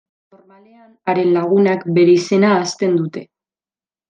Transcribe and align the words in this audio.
Normalean, 0.35 0.87
haren 1.13 1.29
lagunak 1.35 1.85
bere 1.99 2.17
izena 2.21 2.51
ahazten 2.57 2.97
dute. 3.03 3.25